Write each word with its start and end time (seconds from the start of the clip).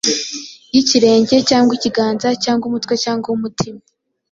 Yikirenge 0.73 1.35
cyangwa 1.49 1.71
ikiganza, 1.77 2.27
cyangwa 2.43 2.63
umutwe 2.69 2.93
Cyangwa 3.03 3.27
umutima, 3.35 3.79